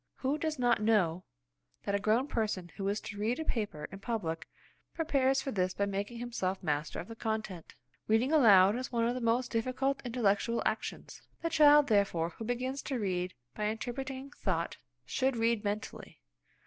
[0.15, 1.25] Who does not know
[1.83, 4.47] that a grown person who is to read a paper in public
[4.95, 7.75] prepares for this by making himself master of the content?
[8.07, 11.21] Reading aloud is one of the most difficult intellectual actions.
[11.43, 16.19] The child, therefore, who begins to read by interpreting thought should read mentally.